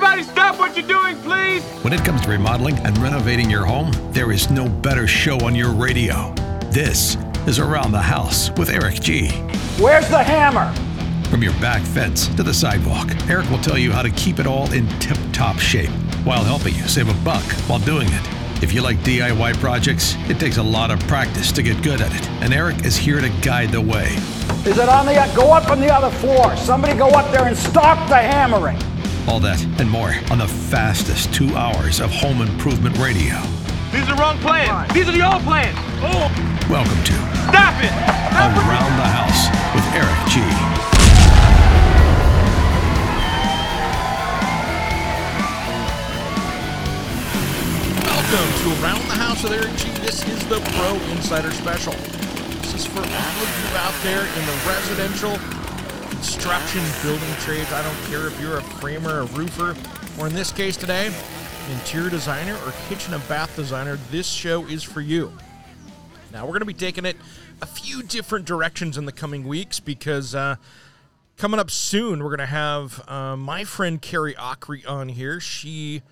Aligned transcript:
Everybody 0.00 0.22
stop 0.22 0.60
what 0.60 0.76
you're 0.76 0.86
doing, 0.86 1.16
please! 1.22 1.64
When 1.82 1.92
it 1.92 2.04
comes 2.04 2.20
to 2.20 2.28
remodeling 2.28 2.78
and 2.86 2.96
renovating 2.98 3.50
your 3.50 3.64
home, 3.64 3.90
there 4.12 4.30
is 4.30 4.48
no 4.48 4.68
better 4.68 5.08
show 5.08 5.44
on 5.44 5.56
your 5.56 5.72
radio. 5.72 6.32
This 6.70 7.16
is 7.48 7.58
Around 7.58 7.90
the 7.90 8.00
House 8.00 8.52
with 8.52 8.70
Eric 8.70 9.00
G. 9.00 9.30
Where's 9.80 10.08
the 10.08 10.22
hammer? 10.22 10.72
From 11.30 11.42
your 11.42 11.52
back 11.54 11.82
fence 11.82 12.28
to 12.36 12.44
the 12.44 12.54
sidewalk, 12.54 13.10
Eric 13.28 13.50
will 13.50 13.58
tell 13.58 13.76
you 13.76 13.90
how 13.90 14.02
to 14.02 14.10
keep 14.10 14.38
it 14.38 14.46
all 14.46 14.70
in 14.72 14.86
tip 15.00 15.18
top 15.32 15.58
shape 15.58 15.90
while 16.22 16.44
helping 16.44 16.76
you 16.76 16.86
save 16.86 17.08
a 17.08 17.24
buck 17.24 17.42
while 17.66 17.80
doing 17.80 18.06
it. 18.06 18.62
If 18.62 18.72
you 18.72 18.82
like 18.82 18.98
DIY 18.98 19.54
projects, 19.54 20.14
it 20.28 20.38
takes 20.38 20.58
a 20.58 20.62
lot 20.62 20.92
of 20.92 21.00
practice 21.08 21.50
to 21.50 21.60
get 21.60 21.82
good 21.82 22.00
at 22.00 22.14
it, 22.14 22.28
and 22.40 22.54
Eric 22.54 22.84
is 22.84 22.96
here 22.96 23.20
to 23.20 23.30
guide 23.42 23.72
the 23.72 23.80
way. 23.80 24.14
Is 24.64 24.78
it 24.78 24.88
on 24.88 25.06
the 25.06 25.32
go 25.34 25.52
up 25.52 25.68
on 25.72 25.80
the 25.80 25.92
other 25.92 26.16
floor? 26.18 26.56
Somebody 26.56 26.96
go 26.96 27.08
up 27.08 27.32
there 27.32 27.48
and 27.48 27.56
stop 27.56 28.08
the 28.08 28.14
hammering. 28.14 28.78
All 29.28 29.40
that 29.40 29.62
and 29.78 29.90
more 29.90 30.14
on 30.30 30.38
the 30.38 30.48
fastest 30.48 31.34
two 31.34 31.54
hours 31.54 32.00
of 32.00 32.10
home 32.10 32.40
improvement 32.40 32.96
radio. 32.96 33.36
These 33.92 34.08
are 34.08 34.16
the 34.16 34.18
wrong 34.18 34.38
plans. 34.38 34.90
These 34.94 35.06
are 35.06 35.12
the 35.12 35.20
old 35.20 35.42
plans. 35.44 35.76
Oh, 36.00 36.32
Welcome 36.64 36.96
to 37.04 37.12
stop 37.52 37.76
it! 37.84 37.92
Stop 38.32 38.56
it! 38.56 38.64
Around 38.64 38.92
the 38.96 39.04
House 39.04 39.52
with 39.76 39.84
Eric 39.92 40.16
G. 40.32 40.40
Welcome 48.08 48.48
to 48.64 48.68
Around 48.80 49.04
the 49.12 49.18
House 49.20 49.42
with 49.42 49.52
Eric 49.52 49.76
G. 49.76 49.90
This 50.00 50.24
is 50.26 50.40
the 50.48 50.60
Pro 50.72 50.96
Insider 51.12 51.52
Special. 51.52 51.92
This 52.64 52.74
is 52.74 52.86
for 52.86 53.00
all 53.00 53.36
of 53.44 53.50
you 53.60 53.76
out 53.76 53.94
there 54.02 54.24
in 54.24 54.42
the 54.48 54.56
residential 54.64 55.36
construction 56.10 56.82
building 57.02 57.32
trades. 57.40 57.72
I 57.72 57.82
don't 57.82 58.10
care 58.10 58.26
if 58.26 58.40
you're 58.40 58.58
a 58.58 58.62
framer, 58.62 59.20
a 59.20 59.24
roofer, 59.26 59.76
or 60.20 60.26
in 60.26 60.34
this 60.34 60.50
case 60.52 60.76
today, 60.76 61.12
interior 61.70 62.10
designer 62.10 62.54
or 62.66 62.72
kitchen 62.88 63.14
and 63.14 63.26
bath 63.28 63.54
designer. 63.56 63.98
This 64.10 64.28
show 64.28 64.66
is 64.66 64.82
for 64.82 65.00
you. 65.00 65.32
Now 66.32 66.44
we're 66.44 66.52
going 66.52 66.60
to 66.60 66.66
be 66.66 66.74
taking 66.74 67.04
it 67.04 67.16
a 67.62 67.66
few 67.66 68.02
different 68.02 68.44
directions 68.44 68.98
in 68.98 69.04
the 69.04 69.12
coming 69.12 69.46
weeks 69.46 69.80
because 69.80 70.34
uh, 70.34 70.56
coming 71.36 71.58
up 71.60 71.70
soon 71.70 72.22
we're 72.22 72.36
going 72.36 72.38
to 72.38 72.46
have 72.46 73.02
uh, 73.08 73.36
my 73.36 73.64
friend 73.64 74.00
Carrie 74.00 74.34
Ockery 74.34 74.88
on 74.88 75.08
here. 75.08 75.40
She 75.40 76.02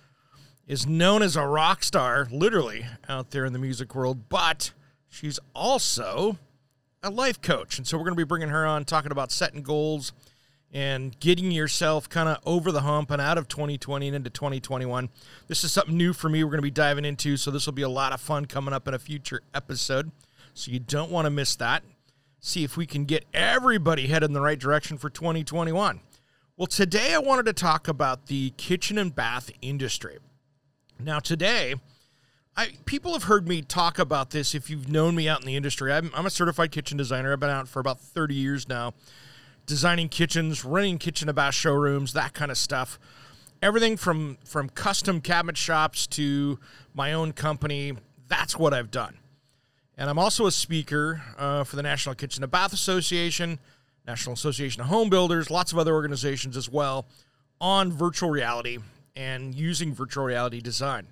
is 0.66 0.86
known 0.86 1.22
as 1.22 1.36
a 1.36 1.46
rock 1.46 1.84
star, 1.84 2.28
literally, 2.30 2.86
out 3.08 3.30
there 3.30 3.44
in 3.44 3.52
the 3.52 3.58
music 3.58 3.94
world, 3.94 4.28
but 4.28 4.72
she's 5.08 5.38
also 5.54 6.38
a 7.02 7.10
life 7.10 7.40
coach. 7.40 7.78
And 7.78 7.86
so 7.86 7.96
we're 7.96 8.04
going 8.04 8.14
to 8.14 8.16
be 8.16 8.24
bringing 8.24 8.48
her 8.48 8.66
on, 8.66 8.84
talking 8.84 9.12
about 9.12 9.30
setting 9.30 9.62
goals 9.62 10.12
and 10.72 11.18
getting 11.20 11.50
yourself 11.50 12.08
kind 12.08 12.28
of 12.28 12.38
over 12.44 12.72
the 12.72 12.80
hump 12.82 13.10
and 13.10 13.22
out 13.22 13.38
of 13.38 13.48
2020 13.48 14.08
and 14.08 14.16
into 14.16 14.30
2021. 14.30 15.08
This 15.46 15.64
is 15.64 15.72
something 15.72 15.96
new 15.96 16.12
for 16.12 16.28
me. 16.28 16.42
We're 16.42 16.50
going 16.50 16.58
to 16.58 16.62
be 16.62 16.70
diving 16.70 17.04
into, 17.04 17.36
so 17.36 17.50
this 17.50 17.66
will 17.66 17.72
be 17.72 17.82
a 17.82 17.88
lot 17.88 18.12
of 18.12 18.20
fun 18.20 18.46
coming 18.46 18.74
up 18.74 18.88
in 18.88 18.94
a 18.94 18.98
future 18.98 19.42
episode. 19.54 20.10
So 20.54 20.70
you 20.70 20.80
don't 20.80 21.10
want 21.10 21.26
to 21.26 21.30
miss 21.30 21.56
that. 21.56 21.82
See 22.40 22.64
if 22.64 22.76
we 22.76 22.86
can 22.86 23.04
get 23.04 23.24
everybody 23.32 24.06
headed 24.06 24.30
in 24.30 24.34
the 24.34 24.40
right 24.40 24.58
direction 24.58 24.98
for 24.98 25.08
2021. 25.10 26.00
Well, 26.56 26.66
today 26.66 27.14
I 27.14 27.18
wanted 27.18 27.46
to 27.46 27.52
talk 27.52 27.88
about 27.88 28.26
the 28.26 28.50
kitchen 28.56 28.98
and 28.98 29.14
bath 29.14 29.50
industry. 29.60 30.18
Now, 30.98 31.18
today, 31.18 31.74
I 32.56 32.70
people 32.86 33.12
have 33.12 33.24
heard 33.24 33.46
me 33.46 33.60
talk 33.60 33.98
about 33.98 34.30
this 34.30 34.54
if 34.54 34.70
you've 34.70 34.88
known 34.88 35.14
me 35.14 35.28
out 35.28 35.40
in 35.40 35.46
the 35.46 35.56
industry. 35.56 35.92
I'm, 35.92 36.10
I'm 36.14 36.24
a 36.24 36.30
certified 36.30 36.72
kitchen 36.72 36.96
designer. 36.96 37.32
I've 37.32 37.40
been 37.40 37.50
out 37.50 37.68
for 37.68 37.80
about 37.80 38.00
30 38.00 38.34
years 38.34 38.66
now, 38.66 38.94
designing 39.66 40.08
kitchens, 40.08 40.64
running 40.64 40.96
kitchen 40.96 41.28
about 41.28 41.52
showrooms, 41.52 42.14
that 42.14 42.32
kind 42.32 42.50
of 42.50 42.56
stuff. 42.56 42.98
Everything 43.60 43.96
from 43.96 44.38
from 44.44 44.70
custom 44.70 45.20
cabinet 45.20 45.58
shops 45.58 46.06
to 46.08 46.58
my 46.94 47.12
own 47.12 47.32
company. 47.32 47.92
That's 48.28 48.58
what 48.58 48.72
I've 48.72 48.90
done. 48.90 49.18
And 49.98 50.10
I'm 50.10 50.18
also 50.18 50.46
a 50.46 50.52
speaker 50.52 51.22
uh, 51.38 51.64
for 51.64 51.76
the 51.76 51.82
National 51.82 52.14
Kitchen 52.14 52.42
and 52.42 52.50
Bath 52.50 52.72
Association, 52.72 53.58
National 54.06 54.34
Association 54.34 54.82
of 54.82 54.88
Home 54.88 55.08
Builders, 55.08 55.50
lots 55.50 55.72
of 55.72 55.78
other 55.78 55.94
organizations 55.94 56.56
as 56.56 56.68
well 56.68 57.06
on 57.60 57.90
virtual 57.92 58.28
reality 58.28 58.78
and 59.14 59.54
using 59.54 59.94
virtual 59.94 60.24
reality 60.24 60.60
design. 60.60 61.06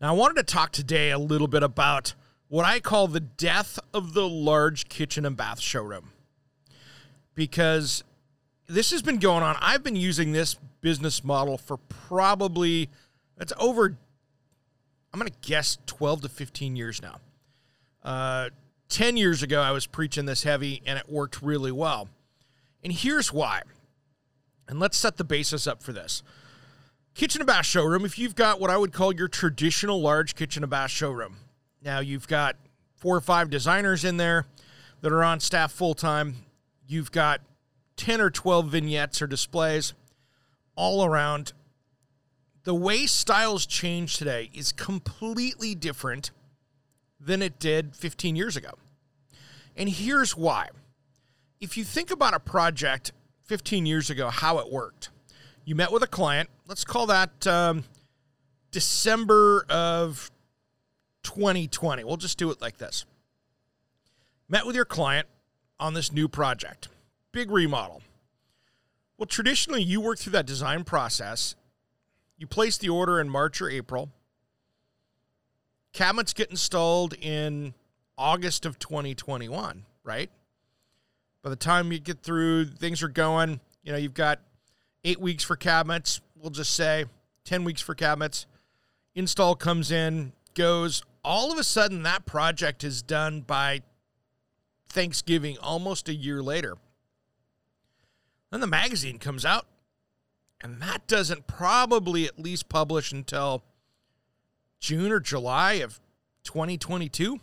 Now, 0.00 0.10
I 0.10 0.12
wanted 0.16 0.36
to 0.36 0.42
talk 0.42 0.72
today 0.72 1.10
a 1.10 1.18
little 1.18 1.48
bit 1.48 1.62
about 1.62 2.14
what 2.48 2.66
I 2.66 2.80
call 2.80 3.08
the 3.08 3.20
death 3.20 3.78
of 3.94 4.12
the 4.12 4.28
large 4.28 4.88
kitchen 4.88 5.24
and 5.24 5.36
bath 5.36 5.58
showroom. 5.58 6.10
Because 7.34 8.04
this 8.66 8.90
has 8.90 9.00
been 9.00 9.18
going 9.18 9.42
on. 9.42 9.56
I've 9.60 9.82
been 9.82 9.96
using 9.96 10.32
this 10.32 10.56
business 10.82 11.24
model 11.24 11.56
for 11.56 11.78
probably, 11.78 12.90
it's 13.40 13.54
over, 13.58 13.96
I'm 15.12 15.20
going 15.20 15.30
to 15.30 15.48
guess 15.48 15.78
12 15.86 16.22
to 16.22 16.28
15 16.28 16.76
years 16.76 17.00
now. 17.00 17.20
Uh, 18.04 18.50
10 18.90 19.16
years 19.16 19.42
ago, 19.42 19.62
I 19.62 19.70
was 19.70 19.86
preaching 19.86 20.26
this 20.26 20.42
heavy 20.42 20.82
and 20.84 20.98
it 20.98 21.08
worked 21.08 21.40
really 21.40 21.72
well. 21.72 22.08
And 22.84 22.92
here's 22.92 23.32
why. 23.32 23.62
And 24.68 24.78
let's 24.78 24.98
set 24.98 25.16
the 25.16 25.24
basis 25.24 25.66
up 25.66 25.82
for 25.82 25.92
this. 25.92 26.22
Kitchen 27.16 27.40
and 27.40 27.46
bath 27.46 27.64
showroom, 27.64 28.04
if 28.04 28.18
you've 28.18 28.34
got 28.34 28.60
what 28.60 28.68
I 28.68 28.76
would 28.76 28.92
call 28.92 29.10
your 29.10 29.26
traditional 29.26 30.02
large 30.02 30.34
kitchen 30.34 30.62
and 30.62 30.68
bath 30.68 30.90
showroom, 30.90 31.38
now 31.82 32.00
you've 32.00 32.28
got 32.28 32.56
four 32.94 33.16
or 33.16 33.22
five 33.22 33.48
designers 33.48 34.04
in 34.04 34.18
there 34.18 34.44
that 35.00 35.10
are 35.10 35.24
on 35.24 35.40
staff 35.40 35.72
full 35.72 35.94
time. 35.94 36.34
You've 36.86 37.10
got 37.10 37.40
10 37.96 38.20
or 38.20 38.28
12 38.28 38.68
vignettes 38.68 39.22
or 39.22 39.26
displays 39.26 39.94
all 40.74 41.06
around. 41.06 41.54
The 42.64 42.74
way 42.74 43.06
styles 43.06 43.64
change 43.64 44.18
today 44.18 44.50
is 44.52 44.70
completely 44.70 45.74
different 45.74 46.32
than 47.18 47.40
it 47.40 47.58
did 47.58 47.96
15 47.96 48.36
years 48.36 48.58
ago. 48.58 48.72
And 49.74 49.88
here's 49.88 50.36
why. 50.36 50.68
If 51.62 51.78
you 51.78 51.84
think 51.84 52.10
about 52.10 52.34
a 52.34 52.40
project 52.40 53.12
15 53.44 53.86
years 53.86 54.10
ago, 54.10 54.28
how 54.28 54.58
it 54.58 54.70
worked, 54.70 55.08
you 55.66 55.74
met 55.74 55.92
with 55.92 56.02
a 56.02 56.06
client. 56.06 56.48
Let's 56.66 56.84
call 56.84 57.06
that 57.06 57.46
um, 57.46 57.84
December 58.70 59.66
of 59.68 60.30
2020. 61.24 62.04
We'll 62.04 62.16
just 62.16 62.38
do 62.38 62.50
it 62.50 62.62
like 62.62 62.78
this. 62.78 63.04
Met 64.48 64.64
with 64.64 64.76
your 64.76 64.84
client 64.84 65.26
on 65.78 65.92
this 65.92 66.12
new 66.12 66.28
project, 66.28 66.88
big 67.32 67.50
remodel. 67.50 68.00
Well, 69.18 69.26
traditionally, 69.26 69.82
you 69.82 70.00
work 70.00 70.18
through 70.18 70.32
that 70.32 70.46
design 70.46 70.84
process. 70.84 71.56
You 72.38 72.46
place 72.46 72.78
the 72.78 72.88
order 72.88 73.20
in 73.20 73.28
March 73.28 73.60
or 73.60 73.68
April. 73.68 74.10
Cabinets 75.92 76.32
get 76.32 76.48
installed 76.48 77.14
in 77.14 77.74
August 78.16 78.66
of 78.66 78.78
2021, 78.78 79.84
right? 80.04 80.30
By 81.42 81.50
the 81.50 81.56
time 81.56 81.90
you 81.90 81.98
get 81.98 82.20
through, 82.20 82.66
things 82.66 83.02
are 83.02 83.08
going. 83.08 83.60
You 83.82 83.92
know, 83.92 83.98
you've 83.98 84.14
got 84.14 84.40
eight 85.06 85.20
weeks 85.20 85.44
for 85.44 85.56
cabinets. 85.56 86.20
We'll 86.34 86.50
just 86.50 86.74
say 86.74 87.06
10 87.44 87.64
weeks 87.64 87.80
for 87.80 87.94
cabinets. 87.94 88.46
Install 89.14 89.54
comes 89.54 89.90
in, 89.90 90.32
goes. 90.54 91.02
All 91.24 91.52
of 91.52 91.58
a 91.58 91.64
sudden, 91.64 92.02
that 92.02 92.26
project 92.26 92.84
is 92.84 93.02
done 93.02 93.40
by 93.40 93.82
Thanksgiving, 94.88 95.56
almost 95.58 96.08
a 96.08 96.14
year 96.14 96.42
later. 96.42 96.74
Then 98.50 98.60
the 98.60 98.66
magazine 98.66 99.18
comes 99.18 99.44
out, 99.44 99.66
and 100.60 100.82
that 100.82 101.06
doesn't 101.06 101.46
probably 101.46 102.26
at 102.26 102.38
least 102.38 102.68
publish 102.68 103.12
until 103.12 103.62
June 104.80 105.12
or 105.12 105.20
July 105.20 105.74
of 105.74 106.00
2022. 106.44 107.40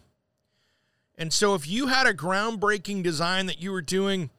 And 1.16 1.32
so, 1.32 1.54
if 1.54 1.68
you 1.68 1.88
had 1.88 2.08
a 2.08 2.14
groundbreaking 2.14 3.04
design 3.04 3.46
that 3.46 3.62
you 3.62 3.72
were 3.72 3.82
doing 3.82 4.32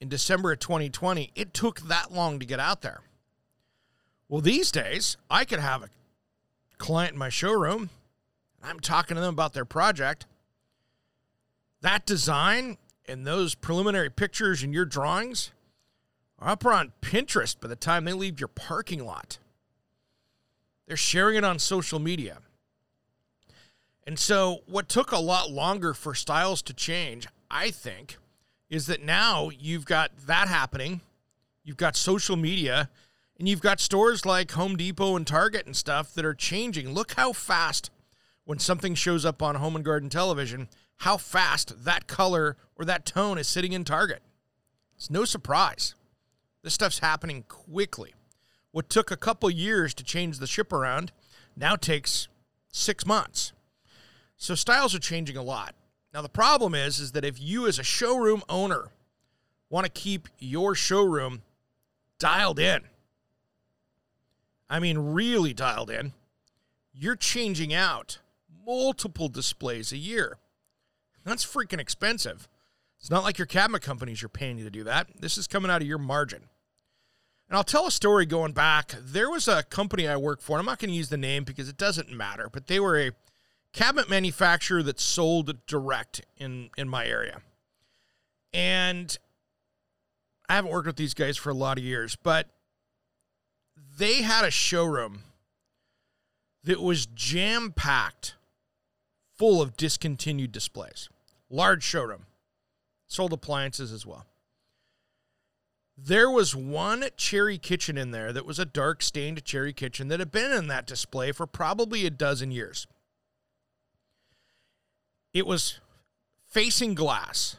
in 0.00 0.08
December 0.08 0.52
of 0.52 0.60
2020, 0.60 1.32
it 1.34 1.52
took 1.52 1.80
that 1.80 2.12
long 2.12 2.38
to 2.38 2.46
get 2.46 2.60
out 2.60 2.82
there. 2.82 3.00
Well, 4.28 4.40
these 4.40 4.70
days, 4.70 5.16
I 5.30 5.44
could 5.44 5.58
have 5.58 5.82
a 5.82 5.88
client 6.76 7.14
in 7.14 7.18
my 7.18 7.28
showroom, 7.28 7.90
and 8.60 8.70
I'm 8.70 8.80
talking 8.80 9.14
to 9.14 9.20
them 9.20 9.34
about 9.34 9.54
their 9.54 9.64
project. 9.64 10.26
That 11.80 12.06
design 12.06 12.76
and 13.06 13.26
those 13.26 13.54
preliminary 13.54 14.10
pictures 14.10 14.62
and 14.62 14.74
your 14.74 14.84
drawings 14.84 15.52
are 16.38 16.50
up 16.50 16.64
on 16.66 16.92
Pinterest 17.00 17.58
by 17.58 17.68
the 17.68 17.76
time 17.76 18.04
they 18.04 18.12
leave 18.12 18.38
your 18.38 18.48
parking 18.48 19.04
lot. 19.04 19.38
They're 20.86 20.96
sharing 20.96 21.36
it 21.36 21.44
on 21.44 21.58
social 21.58 21.98
media. 21.98 22.38
And 24.06 24.18
so, 24.18 24.60
what 24.66 24.88
took 24.88 25.12
a 25.12 25.18
lot 25.18 25.50
longer 25.50 25.92
for 25.92 26.14
styles 26.14 26.62
to 26.62 26.72
change, 26.72 27.26
I 27.50 27.70
think, 27.70 28.16
is 28.68 28.86
that 28.86 29.02
now 29.02 29.50
you've 29.50 29.86
got 29.86 30.10
that 30.26 30.48
happening. 30.48 31.00
You've 31.64 31.76
got 31.76 31.96
social 31.96 32.36
media, 32.36 32.90
and 33.38 33.48
you've 33.48 33.60
got 33.60 33.80
stores 33.80 34.26
like 34.26 34.52
Home 34.52 34.76
Depot 34.76 35.16
and 35.16 35.26
Target 35.26 35.66
and 35.66 35.76
stuff 35.76 36.14
that 36.14 36.24
are 36.24 36.34
changing. 36.34 36.92
Look 36.92 37.12
how 37.12 37.32
fast, 37.32 37.90
when 38.44 38.58
something 38.58 38.94
shows 38.94 39.24
up 39.24 39.42
on 39.42 39.54
Home 39.56 39.76
and 39.76 39.84
Garden 39.84 40.08
television, 40.08 40.68
how 41.02 41.16
fast 41.16 41.84
that 41.84 42.06
color 42.06 42.56
or 42.76 42.84
that 42.84 43.06
tone 43.06 43.38
is 43.38 43.46
sitting 43.46 43.72
in 43.72 43.84
Target. 43.84 44.22
It's 44.96 45.10
no 45.10 45.24
surprise. 45.24 45.94
This 46.62 46.74
stuff's 46.74 46.98
happening 46.98 47.44
quickly. 47.48 48.14
what 48.72 48.88
took 48.88 49.10
a 49.10 49.16
couple 49.16 49.50
years 49.50 49.94
to 49.94 50.04
change 50.04 50.38
the 50.38 50.46
ship 50.46 50.72
around 50.72 51.12
now 51.56 51.76
takes 51.76 52.28
six 52.72 53.06
months. 53.06 53.52
So 54.36 54.54
styles 54.54 54.94
are 54.94 55.00
changing 55.00 55.36
a 55.36 55.42
lot. 55.42 55.74
Now 56.18 56.22
the 56.22 56.28
problem 56.28 56.74
is, 56.74 56.98
is 56.98 57.12
that 57.12 57.24
if 57.24 57.40
you 57.40 57.68
as 57.68 57.78
a 57.78 57.84
showroom 57.84 58.42
owner 58.48 58.88
want 59.70 59.86
to 59.86 59.92
keep 59.92 60.26
your 60.40 60.74
showroom 60.74 61.42
dialed 62.18 62.58
in, 62.58 62.80
I 64.68 64.80
mean 64.80 64.98
really 64.98 65.54
dialed 65.54 65.90
in, 65.90 66.14
you're 66.92 67.14
changing 67.14 67.72
out 67.72 68.18
multiple 68.66 69.28
displays 69.28 69.92
a 69.92 69.96
year. 69.96 70.38
That's 71.24 71.46
freaking 71.46 71.78
expensive. 71.78 72.48
It's 72.98 73.12
not 73.12 73.22
like 73.22 73.38
your 73.38 73.46
cabinet 73.46 73.82
companies 73.82 74.24
are 74.24 74.28
paying 74.28 74.58
you 74.58 74.64
to 74.64 74.72
do 74.72 74.82
that. 74.82 75.06
This 75.20 75.38
is 75.38 75.46
coming 75.46 75.70
out 75.70 75.82
of 75.82 75.86
your 75.86 75.98
margin. 75.98 76.42
And 77.48 77.56
I'll 77.56 77.62
tell 77.62 77.86
a 77.86 77.92
story 77.92 78.26
going 78.26 78.50
back. 78.50 78.92
There 79.00 79.30
was 79.30 79.46
a 79.46 79.62
company 79.62 80.08
I 80.08 80.16
worked 80.16 80.42
for. 80.42 80.58
I'm 80.58 80.66
not 80.66 80.80
going 80.80 80.90
to 80.90 80.96
use 80.96 81.10
the 81.10 81.16
name 81.16 81.44
because 81.44 81.68
it 81.68 81.76
doesn't 81.76 82.10
matter, 82.10 82.48
but 82.52 82.66
they 82.66 82.80
were 82.80 82.98
a 82.98 83.12
cabinet 83.72 84.08
manufacturer 84.08 84.82
that 84.82 85.00
sold 85.00 85.66
direct 85.66 86.22
in 86.36 86.70
in 86.76 86.88
my 86.88 87.06
area. 87.06 87.40
And 88.52 89.16
I 90.48 90.54
haven't 90.54 90.70
worked 90.70 90.86
with 90.86 90.96
these 90.96 91.14
guys 91.14 91.36
for 91.36 91.50
a 91.50 91.54
lot 91.54 91.78
of 91.78 91.84
years, 91.84 92.16
but 92.16 92.48
they 93.98 94.22
had 94.22 94.44
a 94.44 94.50
showroom 94.50 95.22
that 96.64 96.80
was 96.80 97.06
jam 97.06 97.72
packed 97.72 98.34
full 99.36 99.62
of 99.62 99.76
discontinued 99.76 100.52
displays. 100.52 101.08
Large 101.50 101.82
showroom. 101.82 102.26
Sold 103.06 103.32
appliances 103.32 103.92
as 103.92 104.04
well. 104.04 104.26
There 105.96 106.30
was 106.30 106.54
one 106.54 107.04
cherry 107.16 107.58
kitchen 107.58 107.98
in 107.98 108.10
there 108.10 108.32
that 108.32 108.46
was 108.46 108.58
a 108.58 108.64
dark 108.64 109.02
stained 109.02 109.44
cherry 109.44 109.72
kitchen 109.72 110.08
that 110.08 110.20
had 110.20 110.30
been 110.30 110.52
in 110.52 110.68
that 110.68 110.86
display 110.86 111.32
for 111.32 111.46
probably 111.46 112.06
a 112.06 112.10
dozen 112.10 112.50
years. 112.50 112.86
It 115.38 115.46
was 115.46 115.78
facing 116.48 116.96
glass. 116.96 117.58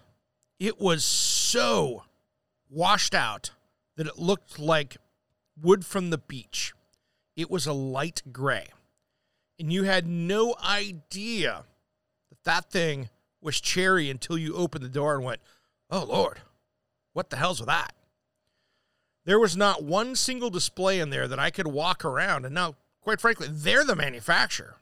It 0.60 0.82
was 0.82 1.06
so 1.06 2.04
washed 2.70 3.16
out 3.16 3.52
that 3.96 4.06
it 4.06 4.20
looked 4.20 4.60
like 4.60 4.98
wood 5.56 5.86
from 5.86 6.10
the 6.10 6.18
beach. 6.18 6.74
It 7.38 7.50
was 7.50 7.66
a 7.66 7.72
light 7.72 8.22
gray. 8.34 8.68
And 9.58 9.72
you 9.72 9.84
had 9.84 10.08
no 10.08 10.56
idea 10.62 11.64
that 12.28 12.44
that 12.44 12.70
thing 12.70 13.08
was 13.40 13.62
cherry 13.62 14.10
until 14.10 14.38
you 14.38 14.56
opened 14.56 14.84
the 14.84 14.90
door 14.90 15.16
and 15.16 15.24
went, 15.24 15.40
oh, 15.90 16.04
Lord, 16.04 16.40
what 17.14 17.30
the 17.30 17.38
hell's 17.38 17.62
with 17.62 17.68
that? 17.68 17.94
There 19.24 19.40
was 19.40 19.56
not 19.56 19.86
one 19.86 20.18
single 20.18 20.50
display 20.50 21.00
in 21.00 21.12
there 21.12 21.30
that 21.30 21.40
I 21.40 21.50
could 21.50 21.68
walk 21.68 22.04
around. 22.04 22.44
And 22.44 22.54
now, 22.54 22.76
quite 23.00 23.22
frankly, 23.22 23.48
they're 23.50 23.86
the 23.86 23.96
manufacturer. 23.96 24.76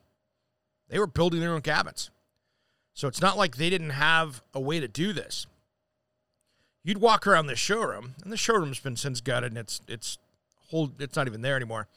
They 0.89 0.97
were 0.97 1.05
building 1.05 1.41
their 1.41 1.53
own 1.53 1.61
cabins. 1.61 2.09
So 2.97 3.07
it's 3.07 3.21
not 3.21 3.37
like 3.37 3.57
they 3.57 3.69
didn't 3.69 3.91
have 3.91 4.41
a 4.55 4.59
way 4.59 4.79
to 4.79 4.87
do 4.87 5.13
this. 5.13 5.45
You'd 6.83 6.97
walk 6.97 7.27
around 7.27 7.45
the 7.45 7.55
showroom, 7.55 8.15
and 8.23 8.33
the 8.33 8.37
showroom's 8.37 8.79
been 8.79 8.95
since 8.95 9.21
gutted 9.21 9.51
and 9.51 9.59
it's 9.59 9.81
it's 9.87 10.17
whole 10.71 10.91
it's 10.97 11.15
not 11.15 11.27
even 11.27 11.43
there 11.43 11.55
anymore. 11.55 11.87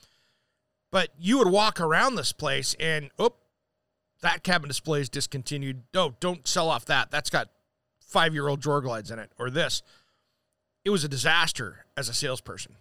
But 0.91 1.09
you 1.19 1.39
would 1.39 1.49
walk 1.49 1.81
around 1.81 2.17
this 2.17 2.35
place 2.35 2.77
and 2.79 3.11
oh, 3.19 3.33
that 4.21 4.43
cabin 4.43 4.69
display 4.69 5.01
is 5.01 5.09
discontinued. 5.09 5.85
No, 5.95 6.17
don't 6.21 6.47
sell 6.47 6.69
off 6.69 6.85
that. 6.85 7.11
That's 7.11 7.31
got 7.31 7.49
five 7.99 8.35
year 8.35 8.47
old 8.47 8.61
drawer 8.61 8.83
glides 8.83 9.11
in 9.11 9.19
it, 9.19 9.33
or 9.39 9.49
this. 9.49 9.83
It 10.85 10.91
was 10.91 11.03
a 11.03 11.09
disaster 11.09 11.87
as 11.97 12.11
a 12.11 12.15
salesperson. 12.15 12.77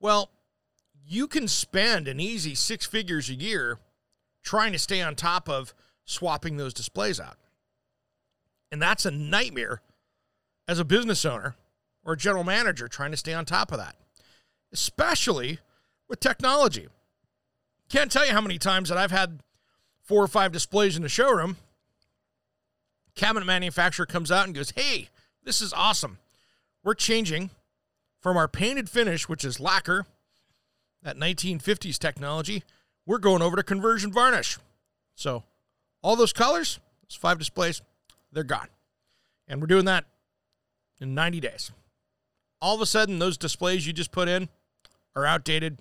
Well, 0.00 0.30
you 1.06 1.28
can 1.28 1.46
spend 1.46 2.08
an 2.08 2.18
easy 2.18 2.56
six 2.56 2.86
figures 2.86 3.30
a 3.30 3.34
year 3.34 3.78
trying 4.42 4.72
to 4.72 4.80
stay 4.80 5.00
on 5.00 5.14
top 5.14 5.48
of 5.48 5.74
swapping 6.04 6.56
those 6.56 6.74
displays 6.74 7.20
out. 7.20 7.36
And 8.70 8.80
that's 8.80 9.06
a 9.06 9.10
nightmare 9.10 9.80
as 10.66 10.78
a 10.78 10.84
business 10.84 11.24
owner 11.24 11.54
or 12.04 12.14
a 12.14 12.18
general 12.18 12.44
manager 12.44 12.88
trying 12.88 13.10
to 13.10 13.16
stay 13.16 13.32
on 13.32 13.44
top 13.44 13.72
of 13.72 13.78
that, 13.78 13.96
especially 14.72 15.58
with 16.08 16.20
technology. 16.20 16.88
Can't 17.88 18.10
tell 18.10 18.26
you 18.26 18.32
how 18.32 18.40
many 18.40 18.58
times 18.58 18.88
that 18.88 18.98
I've 18.98 19.10
had 19.10 19.40
four 20.02 20.22
or 20.22 20.28
five 20.28 20.52
displays 20.52 20.96
in 20.96 21.02
the 21.02 21.08
showroom. 21.08 21.56
Cabinet 23.14 23.46
manufacturer 23.46 24.06
comes 24.06 24.30
out 24.30 24.46
and 24.46 24.54
goes, 24.54 24.70
Hey, 24.70 25.08
this 25.44 25.62
is 25.62 25.72
awesome. 25.72 26.18
We're 26.82 26.94
changing 26.94 27.50
from 28.20 28.36
our 28.36 28.48
painted 28.48 28.90
finish, 28.90 29.28
which 29.28 29.44
is 29.44 29.60
lacquer, 29.60 30.06
that 31.02 31.16
1950s 31.16 31.98
technology. 31.98 32.64
We're 33.06 33.18
going 33.18 33.42
over 33.42 33.56
to 33.56 33.62
conversion 33.62 34.12
varnish. 34.12 34.58
So, 35.14 35.44
all 36.04 36.16
those 36.16 36.34
colors, 36.34 36.78
those 37.08 37.16
five 37.16 37.38
displays, 37.38 37.80
they're 38.30 38.44
gone. 38.44 38.68
And 39.48 39.60
we're 39.60 39.66
doing 39.66 39.86
that 39.86 40.04
in 41.00 41.14
90 41.14 41.40
days. 41.40 41.72
All 42.60 42.74
of 42.74 42.80
a 42.82 42.86
sudden, 42.86 43.18
those 43.18 43.38
displays 43.38 43.86
you 43.86 43.94
just 43.94 44.12
put 44.12 44.28
in 44.28 44.50
are 45.16 45.24
outdated. 45.24 45.80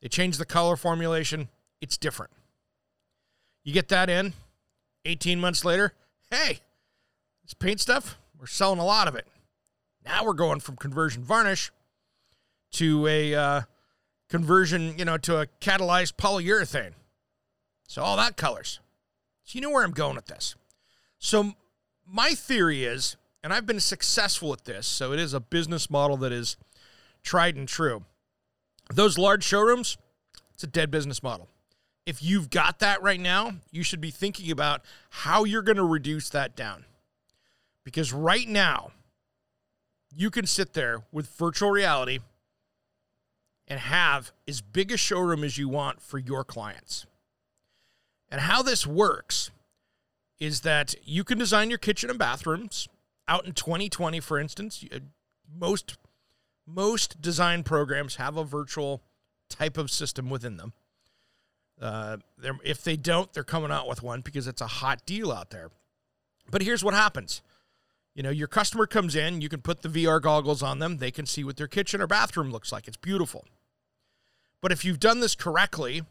They 0.00 0.08
change 0.08 0.38
the 0.38 0.46
color 0.46 0.76
formulation. 0.76 1.48
It's 1.80 1.96
different. 1.96 2.32
You 3.64 3.72
get 3.72 3.88
that 3.88 4.08
in 4.08 4.32
18 5.04 5.40
months 5.40 5.64
later. 5.64 5.92
Hey, 6.30 6.60
this 7.42 7.54
paint 7.54 7.80
stuff, 7.80 8.16
we're 8.38 8.46
selling 8.46 8.78
a 8.78 8.84
lot 8.84 9.08
of 9.08 9.16
it. 9.16 9.26
Now 10.04 10.24
we're 10.24 10.34
going 10.34 10.60
from 10.60 10.76
conversion 10.76 11.24
varnish 11.24 11.72
to 12.72 13.06
a 13.08 13.34
uh, 13.34 13.60
conversion, 14.30 14.96
you 14.98 15.04
know, 15.04 15.18
to 15.18 15.40
a 15.40 15.46
catalyzed 15.60 16.14
polyurethane. 16.14 16.92
So 17.88 18.02
all 18.02 18.16
that 18.18 18.36
colors. 18.36 18.78
So 19.48 19.56
you 19.56 19.60
know 19.60 19.70
where 19.70 19.84
I'm 19.84 19.92
going 19.92 20.16
with 20.16 20.26
this. 20.26 20.54
So 21.18 21.54
my 22.06 22.30
theory 22.30 22.84
is, 22.84 23.16
and 23.42 23.52
I've 23.52 23.66
been 23.66 23.80
successful 23.80 24.52
at 24.52 24.64
this, 24.64 24.86
so 24.86 25.12
it 25.12 25.18
is 25.18 25.32
a 25.32 25.40
business 25.40 25.88
model 25.90 26.16
that 26.18 26.32
is 26.32 26.56
tried 27.22 27.56
and 27.56 27.66
true. 27.66 28.04
Those 28.92 29.16
large 29.16 29.44
showrooms, 29.44 29.96
it's 30.52 30.64
a 30.64 30.66
dead 30.66 30.90
business 30.90 31.22
model 31.22 31.48
if 32.08 32.22
you've 32.22 32.48
got 32.48 32.78
that 32.78 33.02
right 33.02 33.20
now, 33.20 33.52
you 33.70 33.82
should 33.82 34.00
be 34.00 34.10
thinking 34.10 34.50
about 34.50 34.80
how 35.10 35.44
you're 35.44 35.60
going 35.60 35.76
to 35.76 35.84
reduce 35.84 36.30
that 36.30 36.56
down. 36.56 36.86
Because 37.84 38.14
right 38.14 38.48
now, 38.48 38.92
you 40.16 40.30
can 40.30 40.46
sit 40.46 40.72
there 40.72 41.02
with 41.12 41.28
virtual 41.36 41.68
reality 41.68 42.20
and 43.66 43.78
have 43.78 44.32
as 44.48 44.62
big 44.62 44.90
a 44.90 44.96
showroom 44.96 45.44
as 45.44 45.58
you 45.58 45.68
want 45.68 46.00
for 46.00 46.16
your 46.16 46.44
clients. 46.44 47.04
And 48.30 48.42
how 48.42 48.62
this 48.62 48.86
works 48.86 49.50
is 50.38 50.60
that 50.60 50.94
you 51.04 51.24
can 51.24 51.38
design 51.38 51.70
your 51.70 51.78
kitchen 51.78 52.10
and 52.10 52.18
bathrooms 52.18 52.88
out 53.26 53.44
in 53.44 53.52
2020 53.52 54.20
for 54.20 54.38
instance 54.38 54.84
most 55.52 55.98
most 56.66 57.20
design 57.20 57.62
programs 57.62 58.16
have 58.16 58.36
a 58.36 58.44
virtual 58.44 59.02
type 59.50 59.76
of 59.76 59.90
system 59.90 60.30
within 60.30 60.56
them 60.56 60.72
uh, 61.80 62.16
if 62.64 62.82
they 62.82 62.96
don't, 62.96 63.32
they're 63.32 63.44
coming 63.44 63.70
out 63.70 63.88
with 63.88 64.02
one 64.02 64.20
because 64.20 64.46
it's 64.46 64.60
a 64.60 64.66
hot 64.66 65.04
deal 65.06 65.30
out 65.30 65.50
there. 65.50 65.70
But 66.50 66.62
here's 66.62 66.82
what 66.82 66.94
happens. 66.94 67.42
You 68.14 68.22
know, 68.22 68.30
your 68.30 68.48
customer 68.48 68.86
comes 68.86 69.14
in, 69.14 69.40
you 69.40 69.48
can 69.48 69.60
put 69.60 69.82
the 69.82 69.88
VR 69.88 70.20
goggles 70.20 70.62
on 70.62 70.80
them, 70.80 70.96
they 70.96 71.10
can 71.10 71.26
see 71.26 71.44
what 71.44 71.56
their 71.56 71.68
kitchen 71.68 72.00
or 72.00 72.06
bathroom 72.06 72.50
looks 72.50 72.72
like. 72.72 72.88
It's 72.88 72.96
beautiful. 72.96 73.44
But 74.60 74.72
if 74.72 74.84
you've 74.84 74.98
done 74.98 75.20
this 75.20 75.36
correctly 75.36 76.02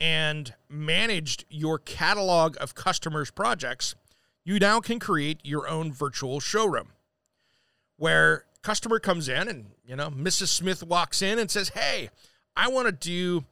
and 0.00 0.54
managed 0.68 1.44
your 1.48 1.78
catalog 1.78 2.56
of 2.60 2.74
customers' 2.74 3.30
projects, 3.30 3.94
you 4.44 4.58
now 4.58 4.80
can 4.80 4.98
create 4.98 5.40
your 5.42 5.66
own 5.68 5.92
virtual 5.92 6.40
showroom 6.40 6.92
where 7.96 8.44
customer 8.62 8.98
comes 8.98 9.28
in 9.28 9.48
and, 9.48 9.70
you 9.84 9.96
know, 9.96 10.10
Mrs. 10.10 10.48
Smith 10.48 10.82
walks 10.82 11.22
in 11.22 11.38
and 11.38 11.50
says, 11.50 11.70
"Hey, 11.70 12.10
I 12.54 12.68
want 12.68 12.86
to 12.86 12.92
do 12.92 13.44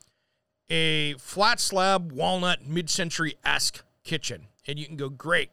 a 0.70 1.14
flat 1.14 1.60
slab 1.60 2.12
walnut 2.12 2.66
mid 2.66 2.88
century 2.88 3.36
esque 3.44 3.84
kitchen. 4.02 4.48
And 4.66 4.78
you 4.78 4.86
can 4.86 4.96
go, 4.96 5.08
great. 5.08 5.50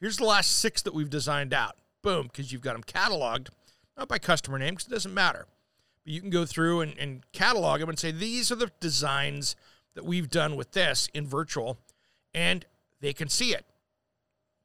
Here's 0.00 0.16
the 0.16 0.24
last 0.24 0.58
six 0.58 0.82
that 0.82 0.94
we've 0.94 1.10
designed 1.10 1.54
out. 1.54 1.76
Boom, 2.02 2.24
because 2.26 2.52
you've 2.52 2.62
got 2.62 2.72
them 2.72 2.82
cataloged, 2.82 3.48
not 3.96 4.08
by 4.08 4.18
customer 4.18 4.58
name, 4.58 4.74
because 4.74 4.86
it 4.86 4.90
doesn't 4.90 5.14
matter. 5.14 5.46
But 6.04 6.12
you 6.12 6.20
can 6.20 6.30
go 6.30 6.46
through 6.46 6.80
and, 6.80 6.98
and 6.98 7.22
catalog 7.32 7.80
them 7.80 7.90
and 7.90 7.98
say, 7.98 8.10
these 8.10 8.50
are 8.50 8.56
the 8.56 8.70
designs 8.80 9.56
that 9.94 10.04
we've 10.04 10.30
done 10.30 10.56
with 10.56 10.72
this 10.72 11.08
in 11.14 11.26
virtual, 11.26 11.78
and 12.34 12.64
they 13.00 13.12
can 13.12 13.28
see 13.28 13.52
it. 13.52 13.66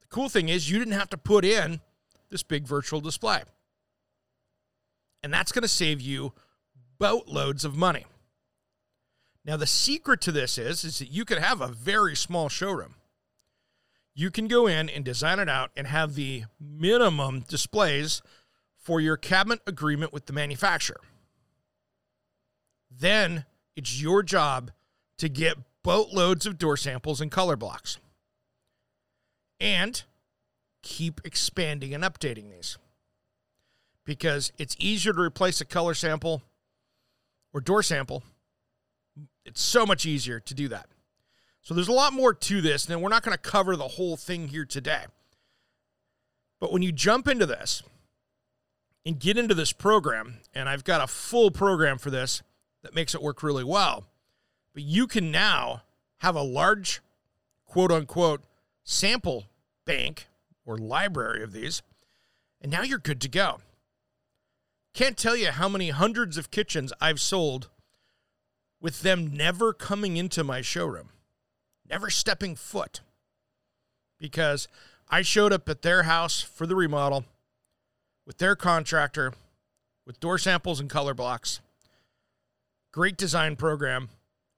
The 0.00 0.06
cool 0.08 0.28
thing 0.28 0.48
is, 0.48 0.70
you 0.70 0.78
didn't 0.78 0.94
have 0.94 1.10
to 1.10 1.16
put 1.16 1.44
in 1.44 1.80
this 2.30 2.42
big 2.42 2.66
virtual 2.66 3.00
display. 3.00 3.42
And 5.22 5.32
that's 5.32 5.52
going 5.52 5.62
to 5.62 5.68
save 5.68 6.00
you 6.00 6.32
boatloads 6.98 7.64
of 7.64 7.76
money. 7.76 8.04
Now, 9.44 9.56
the 9.56 9.66
secret 9.66 10.20
to 10.22 10.32
this 10.32 10.58
is, 10.58 10.84
is 10.84 10.98
that 10.98 11.10
you 11.10 11.24
can 11.24 11.38
have 11.38 11.60
a 11.60 11.68
very 11.68 12.16
small 12.16 12.48
showroom. 12.48 12.94
You 14.14 14.30
can 14.30 14.48
go 14.48 14.66
in 14.66 14.88
and 14.88 15.04
design 15.04 15.38
it 15.38 15.48
out 15.48 15.70
and 15.76 15.86
have 15.86 16.14
the 16.14 16.44
minimum 16.60 17.40
displays 17.40 18.22
for 18.76 19.00
your 19.00 19.16
cabinet 19.16 19.60
agreement 19.66 20.12
with 20.12 20.26
the 20.26 20.32
manufacturer. 20.32 21.00
then 22.90 23.44
it's 23.74 24.00
your 24.00 24.22
job 24.22 24.70
to 25.18 25.28
get 25.28 25.56
boatloads 25.82 26.46
of 26.46 26.58
door 26.58 26.76
samples 26.76 27.20
and 27.20 27.30
color 27.30 27.56
blocks. 27.56 27.98
And 29.60 30.02
keep 30.82 31.20
expanding 31.24 31.94
and 31.94 32.04
updating 32.04 32.50
these. 32.50 32.78
Because 34.04 34.52
it's 34.58 34.76
easier 34.78 35.12
to 35.12 35.20
replace 35.20 35.60
a 35.60 35.64
color 35.64 35.94
sample 35.94 36.42
or 37.52 37.60
door 37.60 37.82
sample. 37.82 38.22
It's 39.44 39.62
so 39.62 39.86
much 39.86 40.06
easier 40.06 40.40
to 40.40 40.54
do 40.54 40.68
that. 40.68 40.86
So 41.62 41.74
there's 41.74 41.88
a 41.88 41.92
lot 41.92 42.12
more 42.12 42.32
to 42.32 42.60
this, 42.60 42.88
and 42.88 43.02
we're 43.02 43.08
not 43.08 43.24
going 43.24 43.36
to 43.36 43.42
cover 43.42 43.74
the 43.74 43.88
whole 43.88 44.16
thing 44.16 44.48
here 44.48 44.64
today. 44.64 45.04
But 46.60 46.72
when 46.72 46.82
you 46.82 46.92
jump 46.92 47.26
into 47.26 47.46
this 47.46 47.82
and 49.04 49.18
get 49.18 49.36
into 49.36 49.54
this 49.54 49.72
program, 49.72 50.38
and 50.54 50.68
I've 50.68 50.84
got 50.84 51.02
a 51.02 51.08
full 51.08 51.50
program 51.50 51.98
for 51.98 52.10
this 52.10 52.42
that 52.82 52.94
makes 52.94 53.14
it 53.14 53.22
work 53.22 53.42
really 53.42 53.64
well, 53.64 54.06
but 54.76 54.84
you 54.84 55.06
can 55.06 55.30
now 55.30 55.80
have 56.18 56.36
a 56.36 56.42
large 56.42 57.00
quote 57.64 57.90
unquote 57.90 58.44
sample 58.84 59.46
bank 59.86 60.26
or 60.66 60.76
library 60.76 61.42
of 61.42 61.52
these, 61.52 61.80
and 62.60 62.70
now 62.70 62.82
you're 62.82 62.98
good 62.98 63.22
to 63.22 63.28
go. 63.28 63.60
Can't 64.92 65.16
tell 65.16 65.34
you 65.34 65.50
how 65.50 65.66
many 65.66 65.88
hundreds 65.88 66.36
of 66.36 66.50
kitchens 66.50 66.92
I've 67.00 67.22
sold 67.22 67.70
with 68.78 69.00
them 69.00 69.34
never 69.34 69.72
coming 69.72 70.18
into 70.18 70.44
my 70.44 70.60
showroom, 70.60 71.08
never 71.88 72.10
stepping 72.10 72.54
foot, 72.54 73.00
because 74.20 74.68
I 75.08 75.22
showed 75.22 75.54
up 75.54 75.70
at 75.70 75.80
their 75.80 76.02
house 76.02 76.42
for 76.42 76.66
the 76.66 76.76
remodel 76.76 77.24
with 78.26 78.36
their 78.36 78.54
contractor, 78.54 79.32
with 80.04 80.20
door 80.20 80.36
samples 80.36 80.80
and 80.80 80.90
color 80.90 81.14
blocks, 81.14 81.60
great 82.92 83.16
design 83.16 83.56
program, 83.56 84.10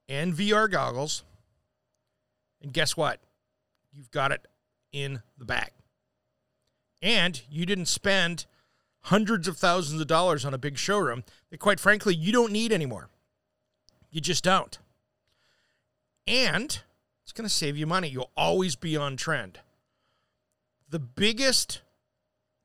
and 0.09 0.33
VR 0.33 0.69
goggles. 0.69 1.23
And 2.61 2.73
guess 2.73 2.97
what? 2.97 3.21
You've 3.93 4.11
got 4.11 4.33
it 4.33 4.45
in 4.91 5.21
the 5.37 5.45
bag. 5.45 5.69
And 7.01 7.41
you 7.49 7.65
didn't 7.65 7.85
spend 7.85 8.45
hundreds 9.03 9.47
of 9.47 9.55
thousands 9.57 10.01
of 10.01 10.07
dollars 10.07 10.43
on 10.43 10.53
a 10.53 10.57
big 10.57 10.77
showroom 10.77 11.23
that, 11.51 11.59
quite 11.59 11.79
frankly, 11.79 12.13
you 12.13 12.33
don't 12.33 12.51
need 12.51 12.73
anymore. 12.73 13.09
You 14.11 14.19
just 14.19 14.43
don't. 14.43 14.77
And 16.27 16.81
it's 17.23 17.31
going 17.31 17.47
to 17.47 17.53
save 17.53 17.77
you 17.77 17.87
money. 17.87 18.09
You'll 18.09 18.31
always 18.35 18.75
be 18.75 18.97
on 18.97 19.15
trend. 19.15 19.59
The 20.89 20.99
biggest, 20.99 21.81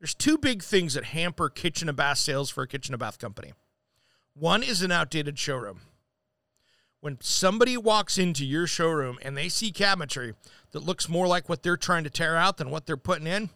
there's 0.00 0.14
two 0.14 0.38
big 0.38 0.62
things 0.62 0.94
that 0.94 1.04
hamper 1.04 1.48
kitchen 1.50 1.88
and 1.88 1.96
bath 1.96 2.18
sales 2.18 2.50
for 2.50 2.62
a 2.62 2.68
kitchen 2.68 2.94
and 2.94 2.98
bath 2.98 3.18
company. 3.18 3.52
One 4.32 4.62
is 4.62 4.82
an 4.82 4.90
outdated 4.90 5.38
showroom. 5.38 5.80
When 7.04 7.18
somebody 7.20 7.76
walks 7.76 8.16
into 8.16 8.46
your 8.46 8.66
showroom 8.66 9.18
and 9.20 9.36
they 9.36 9.50
see 9.50 9.70
cabinetry 9.70 10.32
that 10.72 10.84
looks 10.84 11.06
more 11.06 11.26
like 11.26 11.50
what 11.50 11.62
they're 11.62 11.76
trying 11.76 12.04
to 12.04 12.08
tear 12.08 12.34
out 12.34 12.56
than 12.56 12.70
what 12.70 12.86
they're 12.86 12.96
putting 12.96 13.26
in, 13.26 13.50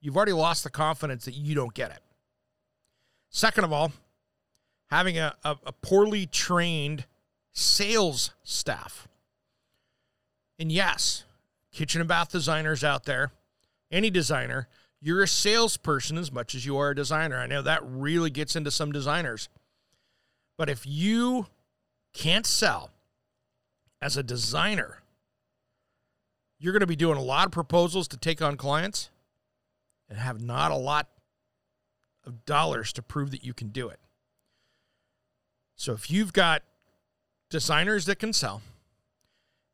you've 0.00 0.16
already 0.16 0.32
lost 0.32 0.64
the 0.64 0.70
confidence 0.70 1.26
that 1.26 1.34
you 1.34 1.54
don't 1.54 1.74
get 1.74 1.90
it. 1.90 2.00
Second 3.28 3.64
of 3.64 3.72
all, 3.74 3.92
having 4.88 5.18
a, 5.18 5.34
a, 5.44 5.58
a 5.66 5.72
poorly 5.72 6.24
trained 6.24 7.04
sales 7.52 8.30
staff. 8.42 9.06
And 10.58 10.72
yes, 10.72 11.24
kitchen 11.72 12.00
and 12.00 12.08
bath 12.08 12.32
designers 12.32 12.82
out 12.82 13.04
there, 13.04 13.30
any 13.92 14.08
designer, 14.08 14.68
you're 15.02 15.22
a 15.22 15.28
salesperson 15.28 16.16
as 16.16 16.32
much 16.32 16.54
as 16.54 16.64
you 16.64 16.78
are 16.78 16.92
a 16.92 16.96
designer. 16.96 17.36
I 17.36 17.46
know 17.46 17.60
that 17.60 17.82
really 17.84 18.30
gets 18.30 18.56
into 18.56 18.70
some 18.70 18.90
designers. 18.90 19.50
But 20.56 20.70
if 20.70 20.86
you 20.86 21.48
can't 22.16 22.46
sell 22.46 22.90
as 24.00 24.16
a 24.16 24.22
designer, 24.22 25.02
you're 26.58 26.72
going 26.72 26.80
to 26.80 26.86
be 26.86 26.96
doing 26.96 27.18
a 27.18 27.22
lot 27.22 27.46
of 27.46 27.52
proposals 27.52 28.08
to 28.08 28.16
take 28.16 28.40
on 28.40 28.56
clients 28.56 29.10
and 30.08 30.18
have 30.18 30.40
not 30.40 30.70
a 30.70 30.76
lot 30.76 31.08
of 32.24 32.44
dollars 32.46 32.92
to 32.94 33.02
prove 33.02 33.30
that 33.30 33.44
you 33.44 33.52
can 33.52 33.68
do 33.68 33.88
it. 33.88 34.00
So 35.74 35.92
if 35.92 36.10
you've 36.10 36.32
got 36.32 36.62
designers 37.50 38.06
that 38.06 38.18
can 38.18 38.32
sell 38.32 38.62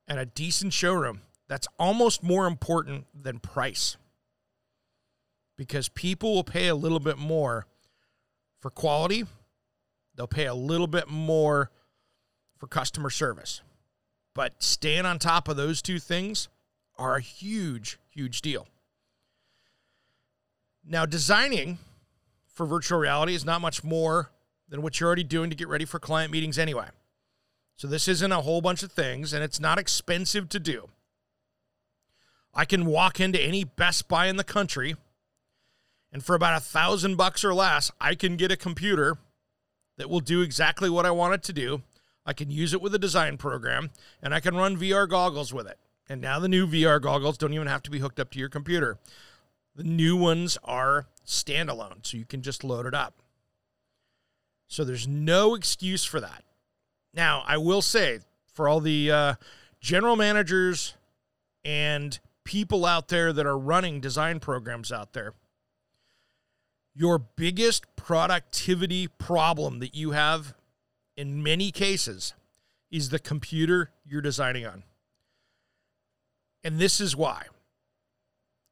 and 0.08 0.18
a 0.18 0.26
decent 0.26 0.72
showroom, 0.72 1.22
that's 1.48 1.68
almost 1.78 2.22
more 2.22 2.46
important 2.46 3.06
than 3.14 3.38
price 3.38 3.96
because 5.56 5.88
people 5.88 6.34
will 6.34 6.44
pay 6.44 6.66
a 6.66 6.74
little 6.74 6.98
bit 6.98 7.18
more 7.18 7.66
for 8.58 8.70
quality. 8.70 9.26
They'll 10.16 10.26
pay 10.26 10.46
a 10.46 10.54
little 10.54 10.88
bit 10.88 11.08
more 11.08 11.70
for 12.62 12.68
customer 12.68 13.10
service. 13.10 13.60
But 14.36 14.62
staying 14.62 15.04
on 15.04 15.18
top 15.18 15.48
of 15.48 15.56
those 15.56 15.82
two 15.82 15.98
things 15.98 16.46
are 16.96 17.16
a 17.16 17.20
huge, 17.20 17.98
huge 18.08 18.40
deal. 18.40 18.68
Now, 20.86 21.04
designing 21.04 21.78
for 22.46 22.64
virtual 22.64 23.00
reality 23.00 23.34
is 23.34 23.44
not 23.44 23.60
much 23.60 23.82
more 23.82 24.30
than 24.68 24.80
what 24.80 25.00
you're 25.00 25.08
already 25.08 25.24
doing 25.24 25.50
to 25.50 25.56
get 25.56 25.66
ready 25.66 25.84
for 25.84 25.98
client 25.98 26.30
meetings 26.30 26.56
anyway. 26.56 26.86
So, 27.74 27.88
this 27.88 28.06
isn't 28.06 28.30
a 28.30 28.42
whole 28.42 28.60
bunch 28.60 28.84
of 28.84 28.92
things, 28.92 29.32
and 29.32 29.42
it's 29.42 29.58
not 29.58 29.80
expensive 29.80 30.48
to 30.50 30.60
do. 30.60 30.88
I 32.54 32.64
can 32.64 32.86
walk 32.86 33.18
into 33.18 33.42
any 33.42 33.64
Best 33.64 34.06
Buy 34.06 34.28
in 34.28 34.36
the 34.36 34.44
country, 34.44 34.94
and 36.12 36.24
for 36.24 36.36
about 36.36 36.56
a 36.56 36.64
thousand 36.64 37.16
bucks 37.16 37.44
or 37.44 37.54
less, 37.54 37.90
I 38.00 38.14
can 38.14 38.36
get 38.36 38.52
a 38.52 38.56
computer 38.56 39.18
that 39.98 40.08
will 40.08 40.20
do 40.20 40.42
exactly 40.42 40.88
what 40.88 41.04
I 41.04 41.10
want 41.10 41.34
it 41.34 41.42
to 41.42 41.52
do. 41.52 41.82
I 42.24 42.32
can 42.32 42.50
use 42.50 42.72
it 42.72 42.80
with 42.80 42.94
a 42.94 42.98
design 42.98 43.36
program, 43.36 43.90
and 44.22 44.34
I 44.34 44.40
can 44.40 44.56
run 44.56 44.76
VR 44.76 45.08
goggles 45.08 45.52
with 45.52 45.66
it. 45.66 45.78
And 46.08 46.20
now 46.20 46.38
the 46.38 46.48
new 46.48 46.66
VR 46.66 47.00
goggles 47.00 47.38
don't 47.38 47.52
even 47.52 47.66
have 47.66 47.82
to 47.84 47.90
be 47.90 47.98
hooked 47.98 48.20
up 48.20 48.30
to 48.32 48.38
your 48.38 48.48
computer. 48.48 48.98
The 49.74 49.84
new 49.84 50.16
ones 50.16 50.58
are 50.64 51.06
standalone, 51.26 52.06
so 52.06 52.16
you 52.16 52.24
can 52.24 52.42
just 52.42 52.62
load 52.62 52.86
it 52.86 52.94
up. 52.94 53.14
So 54.68 54.84
there's 54.84 55.08
no 55.08 55.54
excuse 55.54 56.04
for 56.04 56.20
that. 56.20 56.44
Now, 57.14 57.42
I 57.46 57.58
will 57.58 57.82
say 57.82 58.20
for 58.52 58.68
all 58.68 58.80
the 58.80 59.10
uh, 59.10 59.34
general 59.80 60.16
managers 60.16 60.94
and 61.64 62.18
people 62.44 62.86
out 62.86 63.08
there 63.08 63.32
that 63.32 63.46
are 63.46 63.58
running 63.58 64.00
design 64.00 64.40
programs 64.40 64.90
out 64.90 65.12
there, 65.12 65.34
your 66.94 67.18
biggest 67.18 67.84
productivity 67.96 69.08
problem 69.08 69.78
that 69.80 69.94
you 69.94 70.10
have 70.10 70.54
in 71.16 71.42
many 71.42 71.70
cases 71.70 72.34
is 72.90 73.08
the 73.08 73.18
computer 73.18 73.90
you're 74.04 74.20
designing 74.20 74.66
on. 74.66 74.82
And 76.64 76.78
this 76.78 77.00
is 77.00 77.16
why 77.16 77.44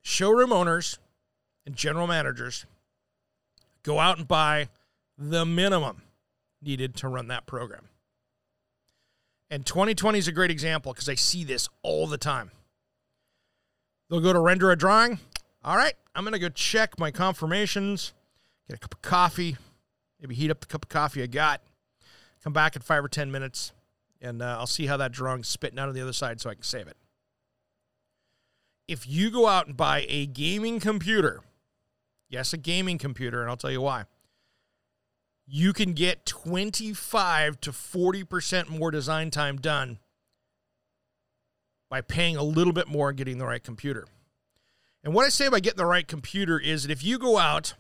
showroom 0.03 0.53
owners 0.53 0.99
and 1.67 1.75
general 1.75 2.07
managers 2.07 2.67
go 3.83 3.99
out 3.99 4.19
and 4.19 4.29
buy 4.29 4.69
the 5.19 5.45
minimum 5.45 6.03
needed 6.63 6.95
to 6.97 7.09
run 7.09 7.29
that 7.29 7.47
program. 7.47 7.89
And 9.51 9.67
2020 9.67 10.19
is 10.19 10.29
a 10.29 10.33
great 10.33 10.51
example 10.51 10.93
because 10.93 11.09
I 11.09 11.15
see 11.15 11.45
this 11.45 11.69
all 11.83 12.07
the 12.07 12.19
time. 12.19 12.53
They'll 14.09 14.21
go 14.21 14.33
to 14.33 14.41
render 14.41 14.71
a 14.71 14.77
drawing. 14.77 15.19
All 15.65 15.77
right, 15.77 15.95
I'm 16.15 16.25
going 16.25 16.33
to 16.33 16.39
go 16.39 16.49
check 16.49 16.99
my 16.99 17.11
confirmations, 17.11 18.13
get 18.69 18.77
a 18.77 18.81
cup 18.81 18.95
of 18.95 19.03
coffee, 19.03 19.57
maybe 20.21 20.35
heat 20.35 20.51
up 20.51 20.61
the 20.61 20.67
cup 20.67 20.85
of 20.85 20.89
coffee 20.89 21.23
I 21.23 21.27
got, 21.27 21.61
come 22.43 22.53
back 22.53 22.77
in 22.77 22.83
five 22.83 23.05
or 23.05 23.09
10 23.09 23.31
minutes, 23.31 23.73
and 24.21 24.43
uh, 24.43 24.57
I'll 24.59 24.67
see 24.67 24.87
how 24.87 24.97
that 24.97 25.13
drawing's 25.13 25.49
spitting 25.49 25.79
out 25.79 25.89
on 25.89 25.95
the 25.95 26.03
other 26.03 26.13
side 26.13 26.41
so 26.41 26.51
I 26.51 26.55
can 26.55 26.63
save 26.63 26.87
it. 26.87 26.97
If 28.89 29.09
you 29.09 29.31
go 29.31 29.47
out 29.47 29.67
and 29.67 29.77
buy 29.77 30.05
a 30.09 30.27
gaming 30.27 30.81
computer, 30.81 31.43
yes, 32.29 32.53
a 32.53 32.57
gaming 32.57 32.99
computer, 32.99 33.41
and 33.41 33.51
I'll 33.51 33.57
tell 33.57 33.71
you 33.71 33.81
why 33.81 34.05
you 35.53 35.73
can 35.73 35.95
get 35.95 36.25
25 36.27 37.61
to 37.61 37.73
40% 37.73 38.69
more 38.69 38.93
design 38.93 39.31
time 39.31 39.57
done 39.57 39.99
by 41.89 42.01
paying 42.01 42.37
a 42.37 42.43
little 42.45 42.73
bit 42.73 42.87
more 42.87 43.09
and 43.09 43.19
getting 43.19 43.39
the 43.39 43.47
right 43.47 43.63
computer. 43.63 44.07
And 45.03 45.13
what 45.13 45.27
I 45.27 45.29
say 45.29 45.49
by 45.49 45.59
getting 45.59 45.79
the 45.79 45.87
right 45.87 46.07
computer 46.07 46.57
is 46.57 46.85
that 46.85 46.93
if 46.93 47.03
you 47.03 47.19
go 47.19 47.37
out 47.37 47.75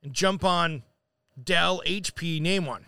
and 0.00 0.12
jump 0.14 0.44
on 0.44 0.84
Dell, 1.42 1.82
HP, 1.84 2.40
name 2.40 2.66
one, 2.66 2.86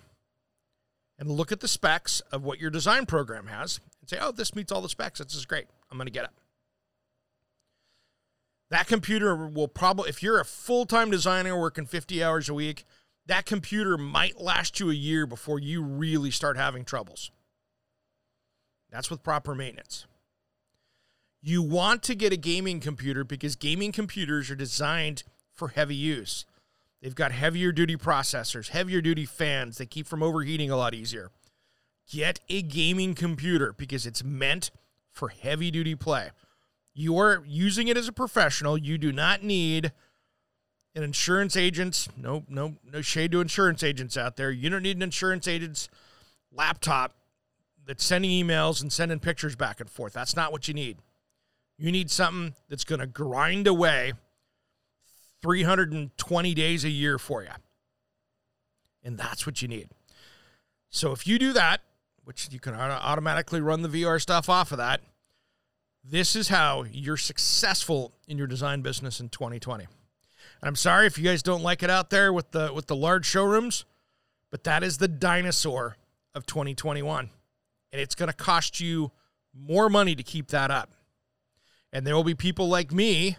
and 1.25 1.33
look 1.33 1.51
at 1.51 1.61
the 1.61 1.69
specs 1.69 2.21
of 2.33 2.45
what 2.45 2.61
your 2.61 2.71
design 2.71 3.07
program 3.07 3.47
has 3.47 3.81
and 4.01 4.11
say, 4.11 4.19
oh, 4.21 4.31
this 4.31 4.55
meets 4.55 4.71
all 4.71 4.83
the 4.83 4.89
specs. 4.91 5.21
This 5.21 5.35
is 5.35 5.47
great. 5.47 5.67
I'm 5.91 5.97
going 5.97 6.07
to 6.07 6.13
get 6.13 6.25
it. 6.25 6.31
That 8.71 8.87
computer 8.87 9.35
will 9.35 9.69
probably, 9.69 10.11
if 10.11 10.23
you're 10.23 10.41
a 10.41 10.45
full 10.45 10.85
time 10.85 11.11
designer 11.11 11.59
working 11.59 11.87
50 11.87 12.23
hours 12.23 12.49
a 12.49 12.55
week, 12.55 12.85
that 13.27 13.47
computer 13.47 13.97
might 13.97 14.39
last 14.39 14.79
you 14.81 14.91
a 14.91 14.95
year 14.95 15.27
before 15.27 15.59
you 15.59 15.83
really 15.83 16.31
start 16.31 16.57
having 16.59 16.85
troubles. 16.85 17.31
That's 18.91 19.11
with 19.11 19.23
proper 19.23 19.55
maintenance. 19.55 20.07
You 21.41 21.63
want 21.63 22.03
to 22.05 22.15
get 22.15 22.33
a 22.33 22.37
gaming 22.37 22.81
computer 22.81 23.25
because 23.25 23.57
gaming 23.57 23.93
computers 23.93 24.51
are 24.51 24.57
designed 24.57 25.23
for 25.53 25.69
heavy 25.69 25.97
use. 25.97 26.45
They've 27.05 27.15
got 27.15 27.33
heavier 27.33 27.71
duty 27.71 27.99
processors, 27.99 28.69
heavier 28.71 29.03
duty 29.03 29.27
fans. 29.27 29.77
They 29.77 29.85
keep 29.85 30.07
from 30.07 30.23
overheating 30.23 30.71
a 30.71 30.77
lot 30.79 30.95
easier. 30.95 31.31
get 32.11 32.41
a 32.49 32.63
gaming 32.63 33.15
computer 33.15 33.75
because 33.75 34.07
it's 34.07 34.25
meant 34.25 34.71
for 35.11 35.29
heavy 35.29 35.71
duty 35.71 35.97
play. 35.97 36.31
You're 36.95 37.45
using 37.47 37.89
it 37.89 37.99
as 37.99 38.09
a 38.09 38.13
professional. 38.13 38.79
You 38.79 38.97
do 38.97 39.13
not 39.13 39.43
need 39.43 39.93
an 40.95 41.03
insurance 41.03 41.59
agent's 41.59 42.09
no 42.17 42.45
no 42.49 42.77
no 42.91 43.03
shade 43.03 43.33
to 43.33 43.43
insurance 43.43 43.83
agents 43.83 44.17
out 44.17 44.37
there. 44.37 44.51
You 44.51 44.71
don't 44.71 44.83
need 44.83 44.97
an 44.97 45.03
insurance 45.03 45.47
agent's 45.47 45.91
laptop 46.51 47.13
that's 47.85 48.03
sending 48.03 48.31
emails 48.31 48.81
and 48.81 48.91
sending 48.91 49.19
pictures 49.19 49.57
back 49.57 49.79
and 49.79 49.91
forth. 49.91 50.15
That's 50.15 50.37
not 50.37 50.53
what 50.53 50.69
you 50.69 50.73
need. 50.73 50.97
You 51.77 51.93
need 51.93 52.11
something 52.11 52.55
that's 52.71 52.85
going 52.85 53.01
to 53.01 53.07
grind 53.07 53.67
away 53.67 54.15
320 55.45 56.55
days 56.55 56.85
a 56.85 56.89
year 56.89 57.19
for 57.19 57.43
you. 57.43 57.51
And 59.03 59.19
that's 59.19 59.45
what 59.45 59.61
you 59.61 59.69
need. 59.69 59.91
So 60.89 61.13
if 61.13 61.27
you 61.27 61.39
do 61.39 61.53
that, 61.53 61.83
which 62.25 62.49
you 62.51 62.59
can 62.59 62.75
automatically 62.75 63.61
run 63.61 63.83
the 63.83 63.91
VR 63.91 64.19
stuff 64.19 64.49
off 64.49 64.73
of 64.73 64.79
that, 64.79 65.03
this 66.03 66.35
is 66.35 66.49
how 66.49 66.85
you're 66.85 67.19
successful 67.19 68.15
in 68.27 68.39
your 68.39 68.47
design 68.47 68.81
business 68.81 69.21
in 69.21 69.29
2020. 69.29 69.85
And 69.85 69.89
I'm 70.63 70.77
sorry 70.77 71.07
if 71.07 71.19
you 71.19 71.25
guys 71.25 71.43
don't 71.43 71.63
like 71.63 71.83
it 71.83 71.91
out 71.91 72.09
there 72.09 72.33
with 72.33 72.53
the 72.53 72.73
with 72.73 72.87
the 72.87 72.97
large 72.97 73.27
showrooms, 73.27 73.85
but 74.51 74.65
that 74.65 74.83
is 74.83 74.97
the 74.97 75.09
dinosaur 75.09 75.99
of 76.35 76.47
2021. 76.47 77.29
And 77.93 78.01
it's 78.01 78.15
going 78.15 78.31
to 78.31 78.37
cost 78.37 78.81
you 78.81 79.13
more 79.55 79.91
money 79.91 80.15
to 80.15 80.23
keep 80.23 80.49
that 80.49 80.71
up. 80.71 80.93
And 81.93 82.07
there 82.07 82.17
will 82.17 82.25
be 82.25 82.35
people 82.35 82.69
like 82.69 82.93
me 82.93 83.37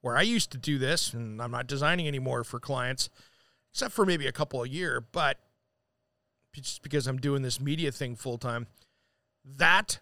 where 0.00 0.16
I 0.16 0.22
used 0.22 0.50
to 0.52 0.58
do 0.58 0.78
this 0.78 1.12
and 1.12 1.40
I'm 1.40 1.50
not 1.50 1.66
designing 1.66 2.08
anymore 2.08 2.44
for 2.44 2.58
clients 2.58 3.10
except 3.72 3.92
for 3.92 4.04
maybe 4.04 4.26
a 4.26 4.32
couple 4.32 4.62
a 4.62 4.68
year, 4.68 5.04
but 5.12 5.38
just 6.52 6.82
because 6.82 7.06
I'm 7.06 7.18
doing 7.18 7.42
this 7.42 7.60
media 7.60 7.92
thing 7.92 8.16
full 8.16 8.38
time, 8.38 8.66
that 9.44 10.00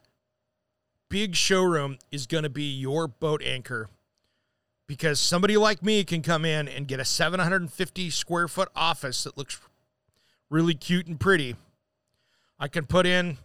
big 1.08 1.34
showroom 1.34 1.98
is 2.10 2.26
going 2.26 2.44
to 2.44 2.50
be 2.50 2.64
your 2.64 3.06
boat 3.08 3.42
anchor 3.44 3.88
because 4.86 5.20
somebody 5.20 5.56
like 5.56 5.82
me 5.82 6.02
can 6.02 6.22
come 6.22 6.44
in 6.44 6.66
and 6.66 6.88
get 6.88 6.98
a 6.98 7.04
750 7.04 8.10
square 8.10 8.48
foot 8.48 8.68
office 8.74 9.24
that 9.24 9.36
looks 9.36 9.60
really 10.50 10.74
cute 10.74 11.06
and 11.06 11.20
pretty. 11.20 11.56
I 12.58 12.68
can 12.68 12.86
put 12.86 13.06
in 13.06 13.36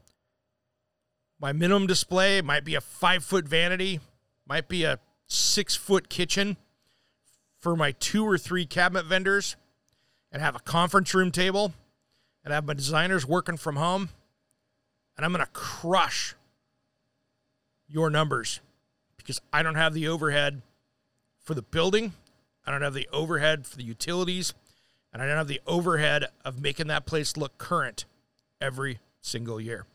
my 1.39 1.51
minimum 1.51 1.85
display, 1.85 2.41
might 2.41 2.63
be 2.63 2.75
a 2.75 2.81
five 2.81 3.23
foot 3.23 3.45
vanity, 3.45 3.99
might 4.47 4.69
be 4.69 4.85
a 4.85 4.99
six 5.33 5.75
foot 5.75 6.09
kitchen 6.09 6.57
for 7.59 7.75
my 7.75 7.91
two 7.93 8.25
or 8.25 8.37
three 8.37 8.65
cabinet 8.65 9.05
vendors, 9.05 9.55
and 10.31 10.41
have 10.41 10.55
a 10.55 10.59
conference 10.59 11.13
room 11.13 11.31
table 11.31 11.73
and 12.43 12.53
have 12.53 12.65
my 12.65 12.73
designers 12.73 13.25
working 13.25 13.55
from 13.55 13.75
home, 13.75 14.09
and 15.15 15.25
I'm 15.25 15.31
going 15.31 15.45
to 15.45 15.51
crush 15.51 16.35
your 17.87 18.09
numbers 18.09 18.59
because 19.15 19.39
I 19.53 19.63
don't 19.63 19.75
have 19.75 19.93
the 19.93 20.07
overhead 20.07 20.61
for 21.39 21.53
the 21.53 21.61
building, 21.61 22.13
I 22.65 22.71
don't 22.71 22.81
have 22.81 22.93
the 22.93 23.07
overhead 23.13 23.67
for 23.67 23.77
the 23.77 23.83
utilities, 23.83 24.53
and 25.13 25.21
I 25.21 25.27
don't 25.27 25.37
have 25.37 25.47
the 25.47 25.61
overhead 25.67 26.25
of 26.43 26.61
making 26.61 26.87
that 26.87 27.05
place 27.05 27.37
look 27.37 27.57
current 27.57 28.05
every 28.59 28.99
single 29.21 29.61
year. 29.61 29.85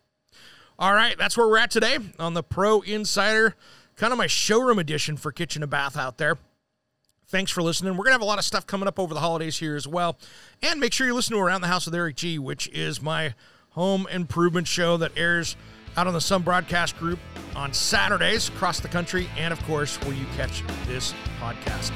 All 0.79 0.95
right, 0.95 1.19
that's 1.19 1.37
where 1.37 1.49
we're 1.49 1.59
at 1.59 1.73
today 1.73 1.99
on 2.19 2.35
the 2.35 2.43
Pro 2.43 2.81
Insider, 2.83 3.57
kind 3.99 4.13
of 4.13 4.17
my 4.17 4.27
showroom 4.27 4.79
edition 4.79 5.17
for 5.17 5.31
kitchen 5.33 5.63
and 5.63 5.71
bath 5.71 5.97
out 5.97 6.17
there. 6.19 6.39
Thanks 7.27 7.51
for 7.51 7.63
listening. 7.63 7.93
We're 7.93 8.05
going 8.05 8.13
to 8.13 8.13
have 8.13 8.23
a 8.23 8.27
lot 8.27 8.39
of 8.39 8.45
stuff 8.45 8.67
coming 8.67 8.89
up 8.89 8.99
over 8.99 9.13
the 9.13 9.21
holidays 9.21 9.59
here 9.59 9.77
as 9.77 9.87
well. 9.87 10.17
And 10.63 10.81
make 10.81 10.95
sure 10.95 11.07
you 11.07 11.15
listen 11.15 11.37
to 11.37 11.43
Around 11.43 11.61
the 11.61 11.67
House 11.67 11.85
with 11.85 11.95
Eric 11.95 12.17
G, 12.17 12.39
which 12.39 12.69
is 12.69 13.03
my 13.03 13.35
home 13.71 14.07
improvement 14.11 14.67
show 14.67 14.97
that 14.97 15.13
airs 15.15 15.57
out 15.97 16.07
on 16.07 16.15
the 16.15 16.21
Sun 16.21 16.43
Broadcast 16.43 16.99
Group 16.99 17.19
on 17.55 17.73
Saturdays 17.75 18.49
across 18.49 18.81
the 18.81 18.89
country, 18.89 19.29
and 19.37 19.53
of 19.53 19.63
course, 19.65 19.97
where 20.03 20.15
you 20.15 20.25
catch 20.37 20.63
this 20.87 21.13
podcast. 21.39 21.91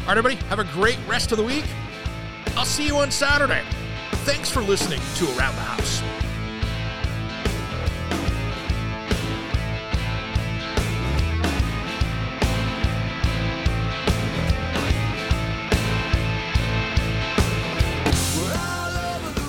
All 0.00 0.06
right, 0.08 0.18
everybody, 0.18 0.36
have 0.46 0.58
a 0.58 0.64
great 0.64 0.98
rest 1.08 1.32
of 1.32 1.38
the 1.38 1.44
week. 1.44 1.64
I'll 2.56 2.64
see 2.64 2.86
you 2.86 2.96
on 2.98 3.10
Saturday. 3.10 3.64
Thanks 4.24 4.50
for 4.50 4.60
listening 4.60 5.00
to 5.16 5.24
Around 5.36 5.54
the 5.56 5.62
House. 5.62 6.27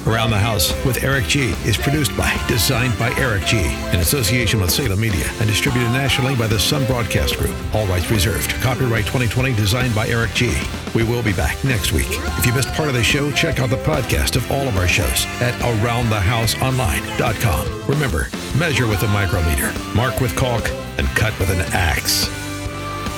Around 0.09 0.31
the 0.31 0.39
House 0.39 0.73
with 0.85 1.03
Eric 1.03 1.27
G 1.27 1.53
is 1.65 1.75
produced 1.77 2.17
by, 2.17 2.35
designed 2.47 2.97
by 2.97 3.11
Eric 3.19 3.45
G, 3.45 3.59
in 3.93 3.99
association 3.99 4.59
with 4.59 4.71
Salem 4.71 4.99
Media, 4.99 5.27
and 5.39 5.47
distributed 5.47 5.91
nationally 5.91 6.35
by 6.35 6.47
the 6.47 6.57
Sun 6.57 6.87
Broadcast 6.87 7.37
Group. 7.37 7.55
All 7.75 7.85
rights 7.85 8.09
reserved. 8.09 8.49
Copyright 8.61 9.05
2020, 9.05 9.53
designed 9.53 9.93
by 9.93 10.07
Eric 10.07 10.33
G. 10.33 10.51
We 10.95 11.03
will 11.03 11.21
be 11.21 11.33
back 11.33 11.63
next 11.63 11.91
week. 11.91 12.07
If 12.09 12.47
you 12.47 12.55
missed 12.55 12.73
part 12.73 12.89
of 12.89 12.95
the 12.95 13.03
show, 13.03 13.31
check 13.33 13.59
out 13.59 13.69
the 13.69 13.77
podcast 13.77 14.35
of 14.35 14.51
all 14.51 14.67
of 14.67 14.77
our 14.77 14.87
shows 14.87 15.27
at 15.41 15.53
AroundTheHouseOnline.com. 15.61 17.83
Remember, 17.87 18.29
measure 18.57 18.87
with 18.87 19.03
a 19.03 19.07
micrometer, 19.09 19.71
mark 19.93 20.21
with 20.21 20.35
caulk, 20.35 20.67
and 20.97 21.07
cut 21.09 21.37
with 21.37 21.51
an 21.51 21.61
axe. 21.73 22.25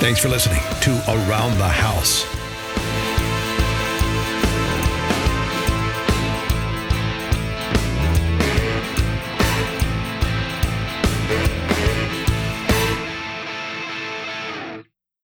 Thanks 0.01 0.19
for 0.19 0.27
listening 0.27 0.59
to 0.81 0.91
Around 1.07 1.57
the 1.57 1.69
House. 1.69 2.25